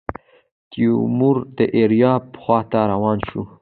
تیمور 0.71 1.37
د 1.57 1.59
ایریاب 1.75 2.23
خواته 2.41 2.79
روان 2.91 3.17
شو. 3.27 3.41